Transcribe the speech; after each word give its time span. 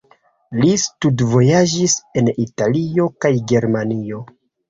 Li 0.61 0.69
studvojaĝis 0.83 1.97
en 2.21 2.31
Italio 2.45 3.07
kaj 3.25 3.33
Germanio. 3.55 4.25